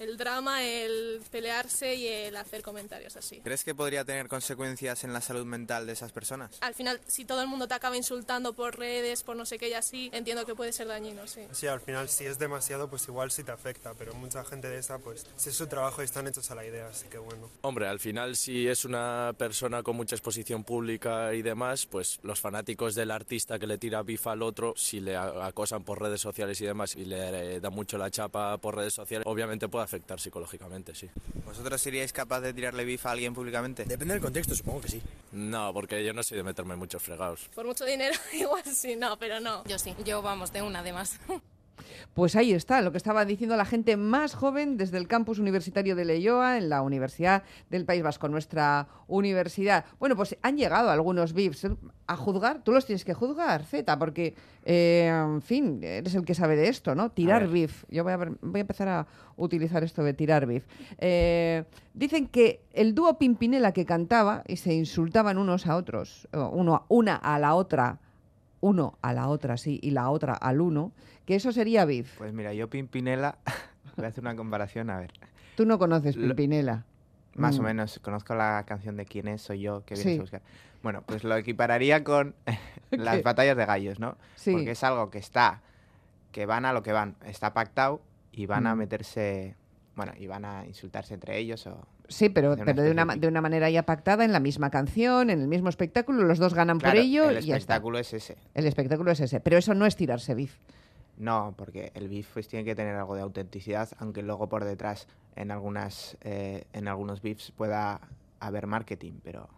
El 0.00 0.16
drama, 0.16 0.64
el 0.64 1.20
pelearse 1.30 1.94
y 1.94 2.08
el 2.08 2.34
hacer 2.34 2.62
comentarios 2.62 3.16
así. 3.16 3.42
¿Crees 3.44 3.64
que 3.64 3.74
podría 3.74 4.02
tener 4.02 4.28
consecuencias 4.28 5.04
en 5.04 5.12
la 5.12 5.20
salud 5.20 5.44
mental 5.44 5.86
de 5.86 5.92
esas 5.92 6.10
personas? 6.10 6.56
Al 6.62 6.72
final, 6.72 6.98
si 7.06 7.26
todo 7.26 7.42
el 7.42 7.48
mundo 7.48 7.68
te 7.68 7.74
acaba 7.74 7.98
insultando 7.98 8.54
por 8.54 8.78
redes, 8.78 9.22
por 9.22 9.36
no 9.36 9.44
sé 9.44 9.58
qué 9.58 9.68
y 9.68 9.74
así, 9.74 10.08
entiendo 10.14 10.46
que 10.46 10.54
puede 10.54 10.72
ser 10.72 10.88
dañino, 10.88 11.26
sí. 11.26 11.42
Sí, 11.52 11.66
al 11.66 11.82
final 11.82 12.08
si 12.08 12.24
es 12.24 12.38
demasiado 12.38 12.88
pues 12.88 13.06
igual 13.08 13.30
sí 13.30 13.44
te 13.44 13.52
afecta, 13.52 13.92
pero 13.92 14.14
mucha 14.14 14.42
gente 14.42 14.70
de 14.70 14.78
esa 14.78 14.98
pues 15.00 15.26
si 15.36 15.50
es 15.50 15.54
su 15.54 15.66
trabajo 15.66 16.00
y 16.00 16.06
están 16.06 16.26
hechos 16.26 16.50
a 16.50 16.54
la 16.54 16.64
idea, 16.64 16.88
así 16.88 17.06
que 17.08 17.18
bueno. 17.18 17.50
Hombre, 17.60 17.86
al 17.86 18.00
final 18.00 18.36
si 18.36 18.68
es 18.68 18.86
una 18.86 19.34
persona 19.36 19.82
con 19.82 19.96
mucha 19.96 20.16
exposición 20.16 20.64
pública 20.64 21.34
y 21.34 21.42
demás, 21.42 21.84
pues 21.84 22.20
los 22.22 22.40
fanáticos 22.40 22.94
del 22.94 23.10
artista 23.10 23.58
que 23.58 23.66
le 23.66 23.76
tira 23.76 24.02
bifa 24.02 24.32
al 24.32 24.40
otro, 24.40 24.72
si 24.78 25.00
le 25.00 25.14
acosan 25.14 25.84
por 25.84 26.00
redes 26.00 26.22
sociales 26.22 26.58
y 26.62 26.64
demás 26.64 26.96
y 26.96 27.04
le 27.04 27.56
eh, 27.56 27.60
da 27.60 27.68
mucho 27.68 27.98
la 27.98 28.10
chapa 28.10 28.56
por 28.56 28.76
redes 28.76 28.94
sociales, 28.94 29.26
obviamente 29.26 29.68
puede 29.68 29.89
afectar 29.90 30.20
psicológicamente, 30.20 30.94
sí. 30.94 31.10
¿Vosotros 31.44 31.80
seríais 31.82 32.12
capaz 32.12 32.40
de 32.40 32.54
tirarle 32.54 32.84
bif 32.84 33.04
a 33.06 33.10
alguien 33.10 33.34
públicamente? 33.34 33.84
Depende 33.84 34.14
del 34.14 34.22
contexto, 34.22 34.54
supongo 34.54 34.82
que 34.82 34.88
sí. 34.88 35.02
No, 35.32 35.72
porque 35.72 36.04
yo 36.04 36.12
no 36.12 36.22
soy 36.22 36.36
de 36.36 36.44
meterme 36.44 36.74
en 36.74 36.78
muchos 36.78 37.02
fregados. 37.02 37.50
Por 37.54 37.66
mucho 37.66 37.84
dinero, 37.84 38.16
igual 38.32 38.64
sí, 38.64 38.94
no, 38.94 39.18
pero 39.18 39.40
no. 39.40 39.64
Yo 39.64 39.78
sí, 39.78 39.94
yo 40.04 40.22
vamos, 40.22 40.52
de 40.52 40.62
una 40.62 40.78
además. 40.78 41.18
Pues 42.14 42.36
ahí 42.36 42.52
está, 42.52 42.80
lo 42.82 42.90
que 42.92 42.98
estaba 42.98 43.24
diciendo 43.24 43.56
la 43.56 43.64
gente 43.64 43.96
más 43.96 44.34
joven 44.34 44.76
desde 44.76 44.98
el 44.98 45.08
campus 45.08 45.38
universitario 45.38 45.96
de 45.96 46.04
Leioa, 46.04 46.58
en 46.58 46.68
la 46.68 46.82
Universidad 46.82 47.42
del 47.68 47.84
País 47.84 48.02
Vasco, 48.02 48.28
nuestra 48.28 48.88
universidad. 49.06 49.84
Bueno, 49.98 50.16
pues 50.16 50.36
han 50.42 50.56
llegado 50.56 50.90
algunos 50.90 51.32
VIPs 51.32 51.68
a 52.06 52.16
juzgar. 52.16 52.62
Tú 52.62 52.72
los 52.72 52.86
tienes 52.86 53.04
que 53.04 53.14
juzgar, 53.14 53.64
Z, 53.64 53.98
porque, 53.98 54.34
eh, 54.64 55.10
en 55.12 55.42
fin, 55.42 55.80
eres 55.82 56.14
el 56.14 56.24
que 56.24 56.34
sabe 56.34 56.56
de 56.56 56.68
esto, 56.68 56.94
¿no? 56.94 57.10
Tirar. 57.10 57.46
BIF. 57.48 57.84
Yo 57.88 58.04
voy 58.04 58.12
a, 58.12 58.16
ver- 58.16 58.32
voy 58.40 58.58
a 58.58 58.62
empezar 58.62 58.88
a 58.88 59.06
utilizar 59.36 59.82
esto 59.84 60.02
de 60.02 60.14
tirar 60.14 60.46
BIF. 60.46 60.64
Eh, 60.98 61.64
dicen 61.94 62.26
que 62.28 62.62
el 62.72 62.94
dúo 62.94 63.18
Pimpinela 63.18 63.72
que 63.72 63.84
cantaba 63.86 64.42
y 64.46 64.56
se 64.56 64.74
insultaban 64.74 65.38
unos 65.38 65.66
a 65.66 65.76
otros, 65.76 66.28
uno, 66.32 66.84
una 66.88 67.16
a 67.16 67.38
la 67.38 67.54
otra, 67.54 67.98
uno 68.60 68.98
a 69.02 69.12
la 69.14 69.28
otra, 69.28 69.56
sí, 69.56 69.78
y 69.82 69.90
la 69.92 70.10
otra 70.10 70.34
al 70.34 70.60
uno, 70.60 70.92
que 71.30 71.36
eso 71.36 71.52
sería 71.52 71.84
BIF. 71.84 72.18
Pues 72.18 72.32
mira, 72.32 72.52
yo 72.54 72.68
Pimpinela, 72.68 73.38
voy 73.96 74.04
a 74.04 74.08
hacer 74.08 74.24
una 74.24 74.34
comparación, 74.34 74.90
a 74.90 74.98
ver. 74.98 75.12
Tú 75.56 75.64
no 75.64 75.78
conoces 75.78 76.16
Lo- 76.16 76.26
Pimpinela. 76.34 76.84
Más 77.36 77.56
o 77.60 77.62
Mm. 77.62 77.66
menos, 77.66 78.00
conozco 78.00 78.34
la 78.34 78.64
canción 78.66 78.96
de 78.96 79.04
quién 79.06 79.28
es, 79.28 79.40
soy 79.42 79.60
yo, 79.60 79.84
que 79.84 79.94
vienes 79.94 80.12
Sí. 80.14 80.18
a 80.18 80.20
buscar. 80.22 80.42
Bueno, 80.82 81.04
pues 81.06 81.22
lo 81.22 81.36
equipararía 81.36 82.02
con 82.02 82.34
las 82.90 83.22
batallas 83.22 83.56
de 83.56 83.64
gallos, 83.64 84.00
¿no? 84.00 84.16
Sí. 84.34 84.50
Porque 84.50 84.72
es 84.72 84.82
algo 84.82 85.08
que 85.08 85.18
está, 85.18 85.60
que 86.32 86.46
van 86.46 86.64
a 86.64 86.72
lo 86.72 86.82
que 86.82 86.90
van, 86.90 87.14
está 87.24 87.54
pactado 87.54 88.02
y 88.32 88.46
van 88.46 88.66
a 88.66 88.74
Mm. 88.74 88.78
meterse, 88.78 89.54
bueno, 89.94 90.12
y 90.18 90.26
van 90.26 90.44
a 90.44 90.66
insultarse 90.66 91.14
entre 91.14 91.38
ellos 91.38 91.64
o... 91.68 91.86
Sí, 92.08 92.28
pero, 92.28 92.56
pero 92.64 92.82
de, 92.82 92.90
una, 92.90 93.04
de 93.06 93.28
una 93.28 93.40
manera 93.40 93.70
ya 93.70 93.84
pactada, 93.84 94.24
en 94.24 94.32
la 94.32 94.40
misma 94.40 94.70
canción, 94.70 95.30
en 95.30 95.40
el 95.42 95.46
mismo 95.46 95.68
espectáculo, 95.68 96.24
los 96.24 96.40
dos 96.40 96.54
ganan 96.54 96.80
Claro, 96.80 96.96
por 96.96 97.04
ello 97.04 97.30
el 97.30 97.36
y 97.44 97.46
ya 97.46 97.56
está. 97.56 97.74
espectáculo 97.74 98.00
es 98.00 98.12
ese. 98.12 98.36
El 98.54 98.66
espectáculo 98.66 99.12
es 99.12 99.20
ese. 99.20 99.38
Pero 99.38 99.56
eso 99.58 99.74
no 99.74 99.86
es 99.86 99.94
tirarse 99.94 100.34
bif. 100.34 100.56
No, 101.20 101.54
porque 101.56 101.92
el 101.94 102.08
beef 102.08 102.28
pues, 102.32 102.48
tiene 102.48 102.64
que 102.64 102.74
tener 102.74 102.94
algo 102.96 103.14
de 103.14 103.20
autenticidad, 103.20 103.88
aunque 103.98 104.22
luego 104.22 104.48
por 104.48 104.64
detrás 104.64 105.06
en 105.36 105.50
algunas 105.50 106.16
eh, 106.22 106.64
en 106.72 106.88
algunos 106.88 107.20
beefs 107.22 107.52
pueda 107.52 108.00
haber 108.40 108.66
marketing, 108.66 109.12
pero 109.22 109.48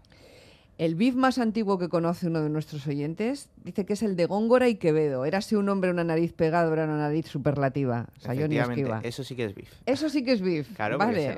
El 0.78 0.96
bif 0.96 1.14
más 1.14 1.38
antiguo 1.38 1.78
que 1.78 1.88
conoce 1.88 2.26
uno 2.26 2.40
de 2.42 2.48
nuestros 2.48 2.86
oyentes 2.88 3.48
dice 3.62 3.86
que 3.86 3.92
es 3.92 4.02
el 4.02 4.16
de 4.16 4.26
Góngora 4.26 4.68
y 4.68 4.74
Quevedo. 4.74 5.24
Érase 5.24 5.56
un 5.56 5.68
hombre 5.68 5.90
una 5.92 6.02
nariz 6.02 6.32
pegada, 6.32 6.72
era 6.72 6.84
una 6.84 6.96
nariz 6.96 7.26
superlativa. 7.28 8.06
Sayón 8.18 8.50
y 8.52 8.58
esquiva. 8.58 9.00
eso 9.04 9.22
sí 9.22 9.36
que 9.36 9.44
es 9.44 9.54
beef. 9.54 9.70
Eso 9.86 10.08
sí 10.08 10.24
que 10.24 10.32
es 10.32 10.40
bif. 10.40 10.66
Claro, 10.76 10.98
vale. 10.98 11.36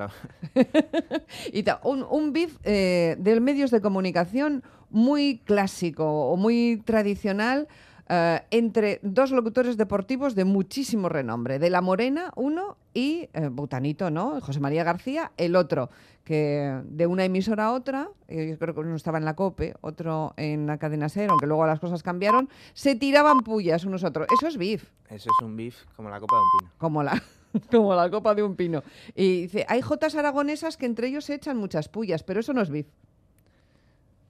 y 1.53 1.63
ta- 1.63 1.79
un, 1.83 2.03
un 2.09 2.33
beef 2.33 2.57
eh, 2.63 3.15
de 3.19 3.39
medios 3.39 3.69
de 3.71 3.81
comunicación 3.81 4.63
muy 4.89 5.41
clásico 5.45 6.05
o 6.31 6.37
muy 6.37 6.81
tradicional 6.85 7.67
eh, 8.07 8.41
entre 8.51 8.99
dos 9.01 9.31
locutores 9.31 9.77
deportivos 9.77 10.35
de 10.35 10.45
muchísimo 10.45 11.09
renombre. 11.09 11.57
De 11.57 11.69
La 11.69 11.81
Morena, 11.81 12.31
uno, 12.35 12.77
y 12.93 13.29
eh, 13.33 13.49
Butanito, 13.51 14.11
¿no? 14.11 14.39
José 14.41 14.59
María 14.59 14.83
García, 14.83 15.31
el 15.37 15.55
otro, 15.55 15.89
que 16.23 16.81
de 16.85 17.07
una 17.07 17.25
emisora 17.25 17.65
a 17.65 17.71
otra, 17.71 18.09
eh, 18.27 18.49
yo 18.49 18.59
creo 18.59 18.75
que 18.75 18.81
uno 18.81 18.95
estaba 18.95 19.17
en 19.17 19.25
la 19.25 19.35
COPE, 19.35 19.75
otro 19.81 20.33
en 20.37 20.67
la 20.67 20.77
cadena 20.77 21.09
SER, 21.09 21.29
aunque 21.31 21.47
luego 21.47 21.65
las 21.65 21.79
cosas 21.79 22.03
cambiaron, 22.03 22.47
se 22.73 22.95
tiraban 22.95 23.39
pullas 23.39 23.85
unos 23.85 24.03
a 24.03 24.09
otros. 24.09 24.27
Eso 24.37 24.47
es 24.47 24.57
beef 24.57 24.83
Eso 25.09 25.29
es 25.29 25.45
un 25.45 25.55
beef 25.55 25.85
como 25.95 26.09
la 26.09 26.19
copa 26.19 26.35
de 26.35 26.41
un 26.41 26.59
pino. 26.59 26.71
como 26.77 27.03
la, 27.03 27.23
como 27.71 27.95
la 27.95 28.09
copa 28.11 28.35
de 28.35 28.43
un 28.43 28.55
pino. 28.55 28.83
Y 29.15 29.43
dice, 29.43 29.65
hay 29.67 29.81
jotas 29.81 30.15
aragonesas 30.15 30.77
que 30.77 30.85
entre 30.85 31.07
ellos 31.07 31.25
se 31.25 31.33
echan 31.33 31.57
muchas 31.57 31.89
pullas, 31.89 32.23
pero 32.23 32.39
eso 32.39 32.53
no 32.53 32.61
es 32.61 32.69
beef. 32.69 32.87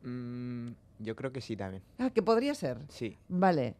Mm, 0.03 0.69
yo 0.99 1.15
creo 1.15 1.31
que 1.31 1.41
sí 1.41 1.55
también. 1.55 1.83
Ah, 1.99 2.09
que 2.09 2.21
podría 2.21 2.53
ser. 2.55 2.79
Sí, 2.89 3.17
Vale. 3.27 3.75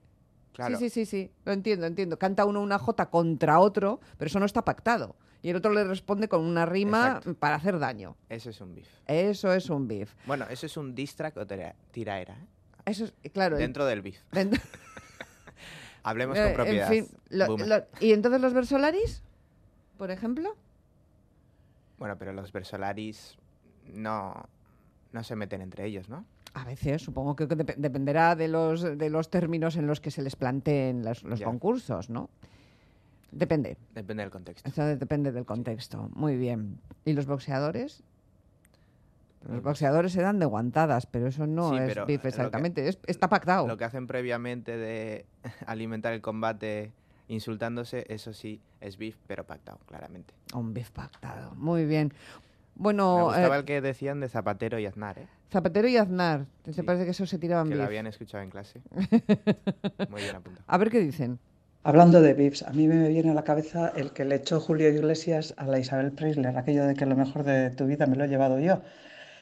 claro. 0.54 0.78
Sí, 0.78 0.90
sí, 0.90 1.06
sí, 1.06 1.06
sí. 1.06 1.32
Lo 1.46 1.52
entiendo, 1.54 1.86
entiendo. 1.86 2.18
Canta 2.20 2.46
uno 2.46 2.62
una 2.62 2.80
jota 2.80 3.10
contra 3.10 3.60
otro, 3.60 4.00
pero 4.18 4.28
eso 4.28 4.40
no 4.40 4.46
está 4.46 4.64
pactado. 4.66 5.16
Y 5.42 5.50
el 5.50 5.56
otro 5.58 5.72
le 5.74 5.84
responde 5.84 6.28
con 6.28 6.42
una 6.44 6.66
rima 6.66 7.08
Exacto. 7.08 7.34
para 7.36 7.56
hacer 7.56 7.78
daño. 7.78 8.16
Eso 8.30 8.50
es 8.50 8.60
un 8.62 8.74
beef. 8.74 8.88
Eso 9.06 9.54
es 9.54 9.70
un 9.70 9.88
beef. 9.88 10.14
Bueno, 10.26 10.46
eso 10.50 10.66
es 10.66 10.76
un 10.76 10.96
diss 10.96 11.16
track 11.16 11.38
o 11.38 11.46
tira- 11.46 11.76
tiraera, 11.92 12.34
¿eh? 12.34 12.48
Eso 12.86 13.06
es, 13.06 13.14
claro. 13.32 13.56
el- 13.56 13.62
Dentro 13.62 13.86
del 13.86 14.02
beef. 14.02 14.20
dentro- 14.32 14.62
Hablemos 16.04 16.38
eh, 16.38 16.42
con 16.42 16.50
en 16.50 16.56
propiedad. 16.56 16.90
fin, 16.90 17.08
lo- 17.30 17.48
Boomer. 17.48 17.68
lo- 17.68 17.86
¿Y 18.00 18.14
entonces 18.14 18.42
los 18.42 18.54
versolaris? 18.54 19.24
Por 19.98 20.12
ejemplo. 20.12 20.56
Bueno, 21.98 22.18
pero 22.18 22.34
los 22.34 22.52
versolaris 22.52 23.38
no, 23.94 24.34
no 25.12 25.24
se 25.24 25.36
meten 25.36 25.62
entre 25.62 25.86
ellos, 25.86 26.10
¿no? 26.10 26.26
A 26.56 26.64
veces, 26.64 27.02
supongo 27.02 27.36
que 27.36 27.48
dep- 27.48 27.76
dependerá 27.76 28.36
de 28.36 28.48
los, 28.48 28.82
de 28.82 29.10
los 29.10 29.30
términos 29.30 29.76
en 29.76 29.88
los 29.88 30.00
que 30.00 30.10
se 30.10 30.22
les 30.22 30.36
planteen 30.38 31.04
los, 31.04 31.24
concursos, 31.44 32.10
¿no? 32.10 32.30
Depende. 33.32 33.78
Depende 33.94 34.24
del 34.24 34.32
contexto. 34.32 34.70
Eso 34.70 34.84
depende 34.86 35.32
del 35.34 35.46
contexto. 35.46 36.10
Muy 36.16 36.38
bien. 36.38 36.80
¿Y 37.04 37.12
los 37.14 37.26
boxeadores? 37.26 38.04
Los 39.48 39.62
boxeadores 39.62 40.12
se 40.14 40.22
dan 40.22 40.40
de 40.40 40.46
guantadas, 40.46 41.06
pero 41.06 41.28
eso 41.28 41.46
no 41.46 41.72
Sí, 41.72 41.76
es 41.78 41.96
beef 42.06 42.22
que- 42.22 42.28
exactamente. 42.30 42.88
es- 42.88 43.00
está 43.06 43.28
pactado. 43.30 43.68
Lo 43.68 43.78
que 43.78 43.84
hacen 43.84 44.08
previamente 44.08 44.76
de 44.78 45.26
alimentar 45.68 46.14
el 46.14 46.22
combate 46.22 46.94
insultándose, 47.28 48.06
eso 48.08 48.32
sí 48.34 48.62
es 48.82 48.98
beef, 48.98 49.18
pero 49.28 49.44
pactado, 49.46 49.80
claramente. 49.88 50.34
Un 50.54 50.74
beef 50.74 50.90
pactado. 50.92 51.54
Muy 51.56 51.86
bien. 51.86 52.14
Me 52.76 52.84
Bueno, 52.84 53.26
gustaba 53.26 53.56
eh, 53.56 53.60
el 53.60 53.66
que 53.66 53.82
decían 53.82 54.20
de 54.20 54.28
Zapatero 54.30 54.78
y 54.80 54.86
Aznar, 54.86 55.18
¿eh? 55.20 55.28
Zapatero 55.52 55.88
y 55.88 55.98
Aznar. 55.98 56.46
¿Te 56.64 56.74
Sí. 56.74 56.82
parece 56.82 57.06
que 57.06 57.12
eso 57.12 57.26
se 57.26 57.38
tiraban 57.40 57.70
que 57.70 57.76
lo 57.76 57.84
habían 57.84 58.08
escuchado 58.08 58.44
en 58.44 58.50
clase. 58.50 58.82
Muy 60.10 60.22
bien 60.22 60.36
apuntado. 60.36 60.66
A 60.68 60.78
ver 60.78 60.90
qué 60.90 61.00
dicen. 61.00 61.40
Hablando 61.84 62.20
de 62.22 62.34
VIPs, 62.34 62.64
a 62.64 62.72
mí 62.72 62.88
me 62.88 63.08
viene 63.10 63.30
a 63.32 63.34
la 63.36 63.44
cabeza 63.44 63.94
el 63.96 64.12
que 64.12 64.26
le 64.26 64.36
echó 64.36 64.60
Julio 64.60 64.90
Iglesias 64.90 65.54
a 65.56 65.68
la 65.68 65.78
Isabel 65.80 66.12
Preisler, 66.12 66.58
aquello 66.58 66.84
de 66.86 66.96
que 66.96 67.06
lo 67.06 67.16
mejor 67.16 67.44
de 67.44 67.70
tu 67.70 67.86
vida 67.86 68.08
me 68.08 68.16
lo 68.16 68.24
he 68.24 68.28
llevado 68.28 68.60
yo, 68.60 68.82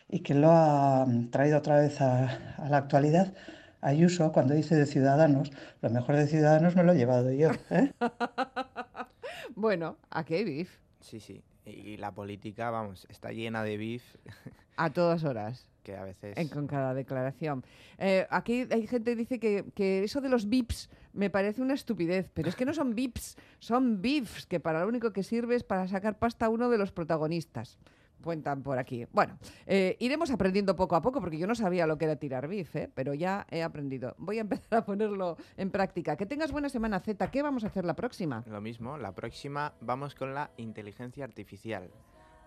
y 0.10 0.20
que 0.20 0.34
lo 0.36 0.52
ha 0.52 1.06
mm, 1.08 1.30
traído 1.32 1.58
otra 1.58 1.78
vez 1.80 2.02
a, 2.02 2.56
a 2.58 2.70
la 2.70 2.78
actualidad. 2.78 3.34
Ayuso, 3.80 4.32
cuando 4.34 4.54
dice 4.54 4.76
de 4.76 4.86
Ciudadanos, 4.86 5.52
lo 5.82 5.90
mejor 5.90 6.18
de 6.18 6.28
Ciudadanos 6.28 6.76
me 6.76 6.84
lo 6.84 6.92
he 6.92 6.98
llevado 6.98 7.32
yo. 7.32 7.50
¿eh? 7.72 7.92
Bueno, 9.56 9.98
aquí 10.10 10.36
hay 10.36 10.44
beef. 10.44 10.78
Sí, 11.00 11.20
sí. 11.20 11.42
Y 11.66 11.98
la 11.98 12.12
política, 12.12 12.70
vamos, 12.70 13.08
está 13.10 13.32
llena 13.32 13.64
de 13.64 13.78
beef 13.78 14.04
A 14.76 14.90
todas 14.90 15.24
horas. 15.24 15.68
que 15.84 15.96
a 15.96 16.04
veces... 16.04 16.38
En, 16.38 16.50
con 16.50 16.68
cada 16.68 16.94
declaración. 16.94 17.64
Eh, 17.98 18.26
aquí 18.30 18.68
hay 18.72 18.88
gente 18.88 19.12
que 19.12 19.16
dice 19.16 19.40
que, 19.40 19.66
que 19.76 20.04
eso 20.04 20.20
de 20.20 20.30
los 20.30 20.50
VIPs 20.50 20.90
me 21.14 21.30
parece 21.30 21.62
una 21.62 21.76
estupidez, 21.76 22.30
pero 22.34 22.50
es 22.50 22.56
que 22.56 22.66
no 22.66 22.74
son 22.74 22.96
VIPs, 22.96 23.38
son 23.60 24.02
BIFs, 24.02 24.48
que 24.48 24.60
para 24.60 24.82
lo 24.82 24.88
único 24.88 25.14
que 25.14 25.24
sirve 25.24 25.56
es 25.56 25.64
para 25.64 25.88
sacar 25.88 26.18
pasta 26.18 26.48
a 26.48 26.50
uno 26.50 26.70
de 26.70 26.78
los 26.78 26.92
protagonistas. 26.92 27.78
Cuentan 28.24 28.64
por 28.64 28.80
aquí. 28.80 29.06
Bueno, 29.12 29.38
eh, 29.66 29.98
iremos 30.00 30.32
aprendiendo 30.32 30.76
poco 30.76 30.96
a 30.96 31.02
poco, 31.02 31.20
porque 31.20 31.38
yo 31.38 31.46
no 31.46 31.56
sabía 31.56 31.86
lo 31.86 31.98
que 31.98 32.06
era 32.06 32.16
tirar 32.16 32.48
BIF, 32.48 32.76
¿eh? 32.78 32.90
pero 32.94 33.14
ya 33.14 33.46
he 33.52 33.62
aprendido. 33.62 34.16
Voy 34.18 34.38
a 34.38 34.42
empezar 34.42 34.80
a 34.80 34.86
ponerlo 34.86 35.36
en 35.58 35.70
práctica. 35.70 36.16
Que 36.16 36.26
tengas 36.26 36.52
buena 36.52 36.70
semana, 36.70 37.00
Z. 37.02 37.30
¿Qué 37.30 37.42
vamos 37.44 37.64
a 37.66 37.68
hacer 37.68 37.84
la 37.84 37.96
próxima? 37.96 38.44
Lo 38.48 38.62
mismo, 38.62 38.98
la 38.98 39.12
próxima 39.14 39.74
vamos 39.82 40.16
con 40.16 40.34
la 40.34 40.50
inteligencia 40.58 41.26
artificial. 41.26 41.90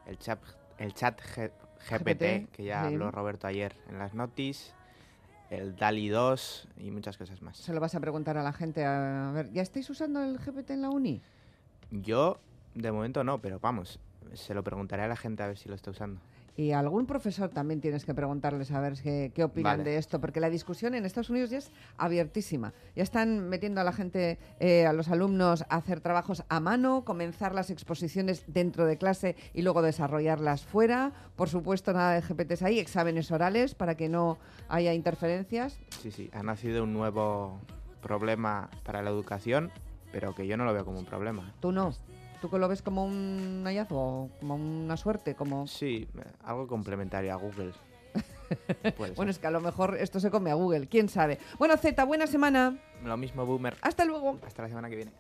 El 0.07 0.19
chat, 0.19 0.41
el 0.79 0.95
chat 0.95 1.21
G- 1.21 1.51
GPT, 1.91 2.49
GPT, 2.49 2.51
que 2.53 2.65
ya 2.65 2.83
sí. 2.89 2.95
habló 2.95 3.11
Roberto 3.11 3.47
ayer 3.47 3.77
en 3.91 3.99
las 3.99 4.15
notis, 4.15 4.73
el 5.51 5.77
DALI 5.77 6.09
2 6.09 6.69
y 6.79 6.91
muchas 6.91 7.19
cosas 7.19 7.43
más. 7.43 7.59
Se 7.59 7.75
lo 7.75 7.81
vas 7.81 7.95
a 7.95 8.01
preguntar 8.01 8.39
a 8.39 8.43
la 8.43 8.53
gente. 8.53 8.85
A 8.85 9.31
ver, 9.35 9.53
¿ya 9.53 9.61
estáis 9.63 9.91
usando 9.91 10.23
el 10.23 10.39
GPT 10.39 10.71
en 10.71 10.83
la 10.83 10.89
uni? 10.91 11.21
Yo, 11.91 12.39
de 12.75 12.91
momento 12.93 13.23
no, 13.25 13.41
pero 13.41 13.61
vamos, 13.61 14.01
se 14.35 14.55
lo 14.55 14.63
preguntaré 14.63 15.03
a 15.03 15.09
la 15.09 15.17
gente 15.17 15.43
a 15.43 15.47
ver 15.47 15.59
si 15.59 15.69
lo 15.69 15.75
está 15.75 15.91
usando. 15.91 16.21
Y 16.57 16.73
a 16.73 16.79
algún 16.79 17.05
profesor 17.05 17.51
también 17.51 17.83
tienes 17.83 18.07
que 18.07 18.15
preguntarles 18.15 18.71
a 18.73 18.81
ver 18.81 18.95
qué, 18.95 19.31
qué 19.35 19.45
opinan 19.45 19.79
Vale. 19.79 19.91
de 19.91 19.99
esto, 19.99 20.21
porque 20.23 20.41
la 20.41 20.49
discusión 20.49 20.95
en 20.95 21.05
Estados 21.05 21.29
Unidos 21.29 21.51
ya 21.51 21.59
es 21.59 21.71
abiertísima. 21.99 22.73
Ya 22.95 23.03
están 23.03 23.51
metiendo 23.51 23.83
a 23.83 23.85
la 23.85 23.93
gente, 23.93 24.39
eh, 24.59 24.87
a 24.87 24.95
los 24.95 25.09
alumnos, 25.09 25.63
a 25.69 25.77
hacer 25.77 26.01
trabajos 26.01 26.45
a 26.49 26.61
mano, 26.61 27.05
comenzar 27.05 27.55
las 27.55 27.69
exposiciones 27.69 28.45
dentro 28.47 28.87
de 28.87 28.97
clase 28.97 29.37
y 29.53 29.61
luego 29.61 29.83
desarrollarlas 29.83 30.65
fuera. 30.65 31.13
Por 31.37 31.51
supuesto, 31.51 31.93
nada 31.93 32.15
de 32.15 32.23
GPTs 32.23 32.63
ahí, 32.63 32.79
exámenes 32.79 33.31
orales 33.31 33.75
para 33.75 33.95
que 33.95 34.09
no 34.09 34.39
haya 34.69 34.95
interferencias. 34.95 35.79
Sí, 36.01 36.11
sí, 36.11 36.31
ha 36.33 36.43
nacido 36.43 36.85
un 36.85 36.95
nuevo 36.95 37.61
problema 38.01 38.71
para 38.83 39.03
la 39.03 39.11
educación, 39.11 39.71
pero 40.11 40.35
que 40.35 40.47
yo 40.47 40.57
no 40.57 40.65
lo 40.65 40.73
veo 40.73 40.87
como 40.87 41.01
un 41.01 41.05
problema. 41.05 41.53
Tú 41.61 41.71
no. 41.71 41.93
¿Tú 42.41 42.51
que 42.51 42.59
lo 42.59 42.69
ves 42.69 42.83
como 42.83 43.05
un 43.05 43.63
hallazgo, 43.65 44.31
como 44.41 44.55
una 44.57 44.97
suerte? 44.97 45.35
como 45.35 45.67
Sí, 45.67 46.07
algo 46.45 46.67
complementario 46.67 47.33
a 47.33 47.37
Google. 47.37 47.73
Bueno, 49.17 49.31
es 49.33 49.41
que 49.41 49.49
a 49.49 49.51
lo 49.51 49.61
mejor 49.61 49.97
esto 49.99 50.21
se 50.21 50.31
come 50.31 50.53
a 50.53 50.55
Google, 50.55 50.87
quién 50.87 51.09
sabe. 51.09 51.41
Bueno, 51.59 51.77
Z, 51.77 52.05
buena 52.05 52.29
semana. 52.29 52.79
Lo 53.05 53.17
mismo, 53.17 53.45
Boomer. 53.45 53.77
Hasta 53.83 54.05
luego. 54.05 54.39
Hasta 54.47 54.63
la 54.63 54.69
semana 54.69 54.89
que 54.89 54.95
viene. 54.95 55.13